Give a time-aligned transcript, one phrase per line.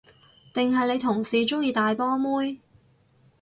[0.51, 2.59] 定係你同事鍾意大波妹？